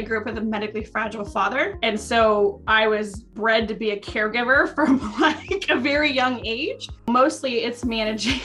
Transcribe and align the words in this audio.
I 0.00 0.02
grew 0.02 0.18
up 0.18 0.24
with 0.24 0.38
a 0.38 0.40
medically 0.40 0.82
fragile 0.82 1.26
father. 1.26 1.78
And 1.82 2.00
so 2.00 2.62
I 2.66 2.88
was 2.88 3.16
bred 3.16 3.68
to 3.68 3.74
be 3.74 3.90
a 3.90 4.00
caregiver 4.00 4.74
from 4.74 4.98
like 5.20 5.68
a 5.68 5.76
very 5.76 6.10
young 6.10 6.40
age. 6.46 6.88
Mostly 7.06 7.64
it's 7.64 7.84
managing 7.84 8.40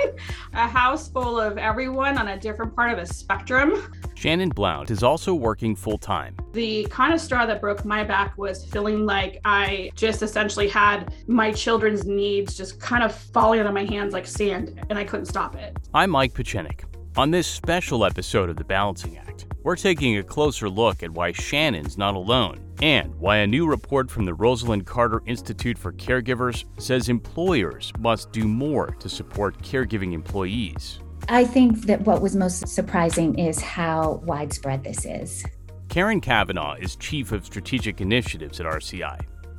a 0.52 0.66
house 0.66 1.08
full 1.08 1.38
of 1.38 1.58
everyone 1.58 2.18
on 2.18 2.26
a 2.26 2.36
different 2.40 2.74
part 2.74 2.90
of 2.90 2.98
a 2.98 3.06
spectrum. 3.06 3.92
Shannon 4.16 4.48
Blount 4.48 4.90
is 4.90 5.04
also 5.04 5.32
working 5.32 5.76
full 5.76 5.96
time. 5.96 6.34
The 6.54 6.88
kind 6.90 7.14
of 7.14 7.20
straw 7.20 7.46
that 7.46 7.60
broke 7.60 7.84
my 7.84 8.02
back 8.02 8.36
was 8.36 8.64
feeling 8.64 9.06
like 9.06 9.40
I 9.44 9.92
just 9.94 10.22
essentially 10.22 10.66
had 10.66 11.14
my 11.28 11.52
children's 11.52 12.04
needs 12.04 12.56
just 12.56 12.80
kind 12.80 13.04
of 13.04 13.14
falling 13.14 13.60
out 13.60 13.66
of 13.66 13.74
my 13.74 13.84
hands 13.84 14.12
like 14.12 14.26
sand, 14.26 14.84
and 14.90 14.98
I 14.98 15.04
couldn't 15.04 15.26
stop 15.26 15.54
it. 15.54 15.76
I'm 15.94 16.10
Mike 16.10 16.34
Pachenik. 16.34 16.80
On 17.16 17.30
this 17.30 17.46
special 17.46 18.04
episode 18.04 18.50
of 18.50 18.56
The 18.56 18.64
Balancing 18.64 19.16
Act, 19.16 19.46
we're 19.62 19.74
taking 19.74 20.18
a 20.18 20.22
closer 20.22 20.68
look 20.68 21.02
at 21.02 21.10
why 21.10 21.32
Shannon's 21.32 21.96
not 21.96 22.14
alone 22.14 22.60
and 22.82 23.14
why 23.14 23.38
a 23.38 23.46
new 23.46 23.66
report 23.66 24.10
from 24.10 24.26
the 24.26 24.36
Rosalynn 24.36 24.84
Carter 24.84 25.22
Institute 25.24 25.78
for 25.78 25.94
Caregivers 25.94 26.66
says 26.78 27.08
employers 27.08 27.90
must 27.98 28.32
do 28.32 28.46
more 28.46 28.88
to 29.00 29.08
support 29.08 29.62
caregiving 29.62 30.12
employees. 30.12 31.00
I 31.30 31.46
think 31.46 31.86
that 31.86 32.02
what 32.02 32.20
was 32.20 32.36
most 32.36 32.68
surprising 32.68 33.38
is 33.38 33.62
how 33.62 34.20
widespread 34.26 34.84
this 34.84 35.06
is. 35.06 35.42
Karen 35.88 36.20
Kavanaugh 36.20 36.74
is 36.74 36.96
Chief 36.96 37.32
of 37.32 37.46
Strategic 37.46 38.02
Initiatives 38.02 38.60
at 38.60 38.66
RCI. 38.66 39.18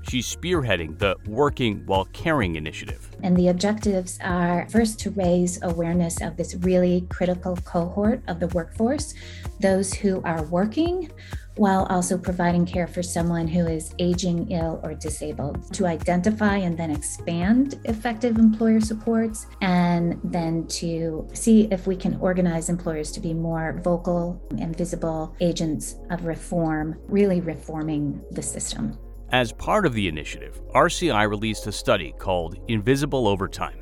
She's 0.10 0.34
spearheading 0.34 0.98
the 1.00 1.18
Working 1.28 1.86
While 1.86 2.06
Caring 2.14 2.56
initiative. 2.56 3.10
And 3.24 3.36
the 3.36 3.50
objectives 3.50 4.18
are 4.24 4.66
first 4.70 5.00
to 5.02 5.12
raise 5.12 5.62
awareness 5.64 6.22
of 6.22 6.38
this 6.38 6.56
really 6.56 7.06
critical 7.10 7.58
cohort 7.58 8.22
of 8.30 8.40
the 8.40 8.48
workforce, 8.48 9.14
those 9.60 9.94
who 9.94 10.22
are 10.24 10.44
working 10.44 11.12
while 11.56 11.88
also 11.90 12.18
providing 12.18 12.66
care 12.66 12.88
for 12.88 13.04
someone 13.04 13.48
who 13.48 13.66
is 13.66 13.94
aging, 14.00 14.50
ill, 14.52 14.80
or 14.84 14.94
disabled, 14.94 15.74
to 15.74 15.88
identify 15.88 16.56
and 16.56 16.78
then 16.78 16.92
expand 16.92 17.80
effective 17.86 18.38
employer 18.38 18.80
supports, 18.80 19.48
and 19.62 20.20
then 20.24 20.68
to 20.68 21.28
see 21.34 21.68
if 21.72 21.88
we 21.88 21.96
can 21.96 22.16
organize 22.22 22.70
employers 22.70 23.12
to 23.12 23.20
be 23.20 23.34
more 23.34 23.82
vocal 23.84 24.40
and 24.60 24.78
visible 24.78 25.36
agents 25.42 25.96
of 26.12 26.26
reform, 26.26 26.96
really 27.08 27.42
reforming 27.42 28.22
the 28.32 28.42
system. 28.42 28.98
As 29.34 29.52
part 29.52 29.86
of 29.86 29.94
the 29.94 30.08
initiative, 30.08 30.62
RCI 30.74 31.30
released 31.30 31.68
a 31.68 31.72
study 31.74 32.14
called 32.18 32.58
Invisible 32.70 33.28
Overtime. 33.28 33.78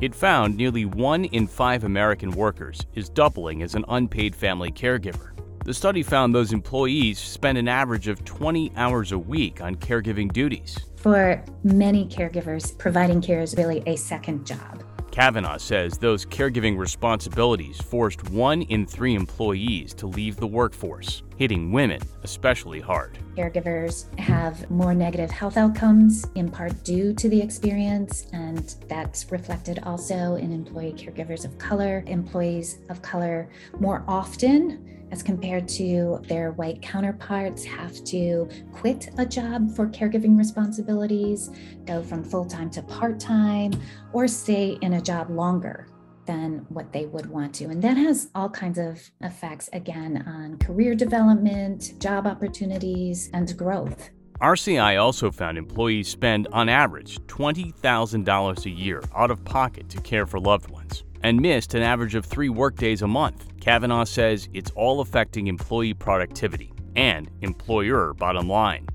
It 0.00 0.14
found 0.14 0.56
nearly 0.56 0.86
one 0.86 1.26
in 1.26 1.46
five 1.46 1.84
American 1.84 2.30
workers 2.30 2.80
is 2.94 3.10
doubling 3.10 3.62
as 3.62 3.74
an 3.74 3.84
unpaid 3.88 4.34
family 4.34 4.72
caregiver. 4.72 5.32
The 5.66 5.74
study 5.74 6.02
found 6.02 6.34
those 6.34 6.54
employees 6.54 7.18
spend 7.18 7.58
an 7.58 7.68
average 7.68 8.08
of 8.08 8.24
20 8.24 8.72
hours 8.74 9.12
a 9.12 9.18
week 9.18 9.60
on 9.60 9.74
caregiving 9.74 10.32
duties. 10.32 10.78
For 10.96 11.44
many 11.62 12.06
caregivers, 12.06 12.76
providing 12.78 13.20
care 13.20 13.42
is 13.42 13.54
really 13.54 13.82
a 13.86 13.96
second 13.96 14.46
job. 14.46 14.82
Kavanaugh 15.10 15.58
says 15.58 15.98
those 15.98 16.24
caregiving 16.24 16.78
responsibilities 16.78 17.80
forced 17.80 18.30
one 18.30 18.62
in 18.62 18.86
three 18.86 19.14
employees 19.14 19.92
to 19.94 20.06
leave 20.06 20.36
the 20.36 20.46
workforce, 20.46 21.22
hitting 21.36 21.72
women 21.72 22.00
especially 22.22 22.80
hard. 22.80 23.18
Caregivers 23.36 24.18
have 24.18 24.68
more 24.70 24.94
negative 24.94 25.30
health 25.30 25.56
outcomes, 25.56 26.26
in 26.34 26.50
part 26.50 26.82
due 26.84 27.12
to 27.14 27.28
the 27.28 27.40
experience, 27.40 28.26
and 28.32 28.76
that's 28.88 29.30
reflected 29.30 29.80
also 29.82 30.36
in 30.36 30.52
employee 30.52 30.92
caregivers 30.92 31.44
of 31.44 31.56
color. 31.58 32.02
Employees 32.06 32.78
of 32.88 33.02
color 33.02 33.48
more 33.78 34.04
often 34.08 34.96
as 35.12 35.22
compared 35.22 35.68
to 35.68 36.20
their 36.28 36.52
white 36.52 36.82
counterparts, 36.82 37.64
have 37.64 38.02
to 38.04 38.48
quit 38.72 39.08
a 39.18 39.26
job 39.26 39.70
for 39.70 39.86
caregiving 39.86 40.36
responsibilities, 40.36 41.50
go 41.84 42.02
from 42.02 42.24
full 42.24 42.44
time 42.44 42.68
to 42.70 42.82
part 42.82 43.20
time, 43.20 43.72
or 44.12 44.26
stay 44.26 44.78
in 44.82 44.94
a 44.94 45.00
job 45.00 45.30
longer 45.30 45.86
than 46.26 46.66
what 46.68 46.92
they 46.92 47.06
would 47.06 47.26
want 47.26 47.54
to. 47.56 47.64
And 47.66 47.82
that 47.82 47.96
has 47.96 48.28
all 48.34 48.48
kinds 48.48 48.78
of 48.78 49.10
effects, 49.20 49.68
again, 49.72 50.24
on 50.26 50.58
career 50.58 50.94
development, 50.94 51.94
job 51.98 52.26
opportunities, 52.26 53.30
and 53.32 53.56
growth. 53.56 54.10
RCI 54.40 55.00
also 55.00 55.30
found 55.30 55.56
employees 55.56 56.08
spend, 56.08 56.46
on 56.52 56.68
average, 56.68 57.18
$20,000 57.26 58.66
a 58.66 58.70
year 58.70 59.02
out 59.14 59.30
of 59.30 59.44
pocket 59.44 59.88
to 59.88 60.00
care 60.02 60.26
for 60.26 60.38
loved 60.38 60.70
ones 60.70 61.04
and 61.22 61.40
missed 61.40 61.74
an 61.74 61.82
average 61.82 62.14
of 62.14 62.26
three 62.26 62.50
workdays 62.50 63.00
a 63.00 63.06
month. 63.06 63.46
Kavanaugh 63.60 64.04
says 64.04 64.48
it's 64.52 64.70
all 64.72 65.00
affecting 65.00 65.46
employee 65.46 65.94
productivity 65.94 66.72
and 66.94 67.30
employer 67.40 68.12
bottom 68.14 68.48
line. 68.48 68.86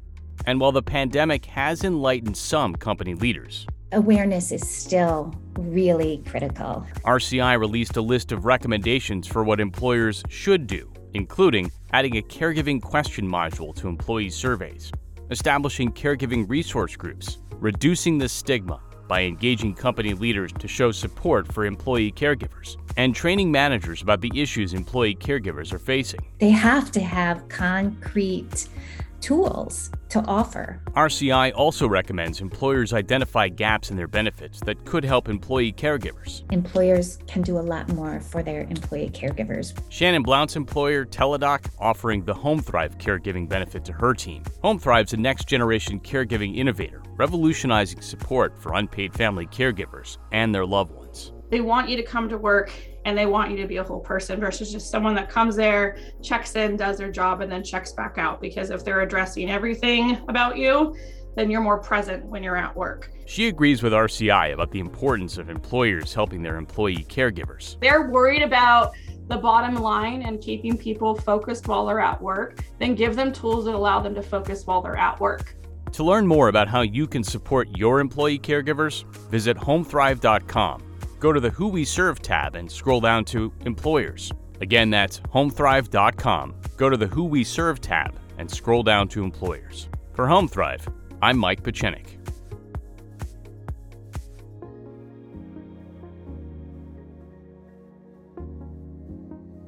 And 0.45 0.59
while 0.59 0.71
the 0.71 0.81
pandemic 0.81 1.45
has 1.45 1.83
enlightened 1.83 2.37
some 2.37 2.75
company 2.75 3.13
leaders, 3.15 3.67
awareness 3.91 4.51
is 4.51 4.67
still 4.67 5.33
really 5.57 6.23
critical. 6.25 6.85
RCI 7.03 7.59
released 7.59 7.97
a 7.97 8.01
list 8.01 8.31
of 8.31 8.45
recommendations 8.45 9.27
for 9.27 9.43
what 9.43 9.59
employers 9.59 10.23
should 10.29 10.67
do, 10.67 10.91
including 11.13 11.71
adding 11.93 12.17
a 12.17 12.21
caregiving 12.21 12.81
question 12.81 13.27
module 13.27 13.75
to 13.75 13.87
employee 13.87 14.29
surveys, 14.29 14.91
establishing 15.29 15.91
caregiving 15.91 16.49
resource 16.49 16.95
groups, 16.95 17.39
reducing 17.51 18.17
the 18.17 18.29
stigma 18.29 18.79
by 19.07 19.23
engaging 19.23 19.75
company 19.75 20.13
leaders 20.13 20.53
to 20.53 20.69
show 20.69 20.89
support 20.89 21.51
for 21.51 21.65
employee 21.65 22.13
caregivers 22.13 22.77
and 22.95 23.13
training 23.13 23.51
managers 23.51 24.01
about 24.01 24.21
the 24.21 24.31
issues 24.33 24.73
employee 24.73 25.15
caregivers 25.15 25.73
are 25.73 25.79
facing. 25.79 26.21
They 26.39 26.49
have 26.49 26.91
to 26.91 27.01
have 27.01 27.47
concrete 27.49 28.69
tools 29.21 29.91
to 30.09 30.19
offer. 30.25 30.81
RCI 30.91 31.53
also 31.55 31.87
recommends 31.87 32.41
employers 32.41 32.91
identify 32.93 33.47
gaps 33.47 33.91
in 33.91 33.97
their 33.97 34.07
benefits 34.07 34.59
that 34.61 34.83
could 34.83 35.05
help 35.05 35.29
employee 35.29 35.71
caregivers. 35.71 36.43
Employers 36.51 37.17
can 37.27 37.41
do 37.41 37.57
a 37.57 37.61
lot 37.61 37.87
more 37.89 38.19
for 38.19 38.43
their 38.43 38.63
employee 38.63 39.09
caregivers. 39.09 39.77
Shannon 39.89 40.23
Blount's 40.23 40.55
employer, 40.55 41.05
Teladoc, 41.05 41.69
offering 41.79 42.25
the 42.25 42.33
Homethrive 42.33 42.97
caregiving 42.97 43.47
benefit 43.47 43.85
to 43.85 43.93
her 43.93 44.13
team. 44.13 44.43
Homethrive's 44.63 45.13
a 45.13 45.17
next 45.17 45.47
generation 45.47 45.99
caregiving 45.99 46.57
innovator, 46.57 47.01
revolutionizing 47.15 48.01
support 48.01 48.61
for 48.61 48.73
unpaid 48.73 49.13
family 49.13 49.45
caregivers 49.47 50.17
and 50.31 50.53
their 50.53 50.65
loved 50.65 50.91
ones. 50.91 51.31
They 51.49 51.61
want 51.61 51.89
you 51.89 51.97
to 51.97 52.03
come 52.03 52.29
to 52.29 52.37
work 52.37 52.71
and 53.05 53.17
they 53.17 53.25
want 53.25 53.51
you 53.51 53.57
to 53.57 53.67
be 53.67 53.77
a 53.77 53.83
whole 53.83 53.99
person 53.99 54.39
versus 54.39 54.71
just 54.71 54.89
someone 54.89 55.15
that 55.15 55.29
comes 55.29 55.55
there, 55.55 55.97
checks 56.21 56.55
in, 56.55 56.75
does 56.75 56.97
their 56.97 57.11
job, 57.11 57.41
and 57.41 57.51
then 57.51 57.63
checks 57.63 57.91
back 57.93 58.17
out. 58.17 58.41
Because 58.41 58.69
if 58.69 58.85
they're 58.85 59.01
addressing 59.01 59.49
everything 59.49 60.17
about 60.27 60.57
you, 60.57 60.95
then 61.35 61.49
you're 61.49 61.61
more 61.61 61.79
present 61.79 62.25
when 62.25 62.43
you're 62.43 62.57
at 62.57 62.75
work. 62.75 63.11
She 63.25 63.47
agrees 63.47 63.81
with 63.81 63.93
RCI 63.93 64.53
about 64.53 64.71
the 64.71 64.79
importance 64.79 65.37
of 65.37 65.49
employers 65.49 66.13
helping 66.13 66.41
their 66.41 66.57
employee 66.57 67.05
caregivers. 67.09 67.79
They're 67.79 68.09
worried 68.09 68.43
about 68.43 68.93
the 69.27 69.37
bottom 69.37 69.75
line 69.75 70.23
and 70.23 70.41
keeping 70.41 70.77
people 70.77 71.15
focused 71.15 71.67
while 71.67 71.85
they're 71.85 72.01
at 72.01 72.21
work, 72.21 72.59
then 72.79 72.95
give 72.95 73.15
them 73.15 73.31
tools 73.31 73.63
that 73.65 73.73
allow 73.73 74.01
them 74.01 74.13
to 74.15 74.21
focus 74.21 74.65
while 74.65 74.81
they're 74.81 74.97
at 74.97 75.19
work. 75.21 75.55
To 75.93 76.03
learn 76.03 76.27
more 76.27 76.49
about 76.49 76.67
how 76.67 76.81
you 76.81 77.07
can 77.07 77.23
support 77.23 77.69
your 77.77 77.99
employee 77.99 78.39
caregivers, 78.39 79.05
visit 79.29 79.57
homethrive.com 79.57 80.90
go 81.21 81.31
to 81.31 81.39
the 81.39 81.51
Who 81.51 81.67
We 81.67 81.85
Serve 81.85 82.19
tab 82.19 82.55
and 82.55 82.69
scroll 82.69 82.99
down 82.99 83.23
to 83.25 83.53
Employers. 83.65 84.33
Again, 84.59 84.89
that's 84.89 85.19
homethrive.com. 85.19 86.55
Go 86.75 86.89
to 86.89 86.97
the 86.97 87.07
Who 87.07 87.23
We 87.25 87.43
Serve 87.43 87.79
tab 87.79 88.19
and 88.39 88.49
scroll 88.49 88.81
down 88.81 89.07
to 89.09 89.23
Employers. 89.23 89.87
For 90.13 90.25
HomeThrive, 90.25 90.91
I'm 91.21 91.37
Mike 91.37 91.61
Pachenik. 91.61 92.17